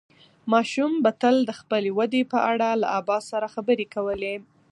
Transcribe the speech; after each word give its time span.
ماشوم 0.51 0.91
به 1.03 1.11
تل 1.21 1.35
د 1.45 1.51
خپلې 1.59 1.89
ودې 1.97 2.21
په 2.31 2.39
اړه 2.51 2.69
له 2.81 2.87
ابا 2.99 3.17
سره 3.29 3.47
خبرې 3.55 3.85
کولې. 3.95 4.35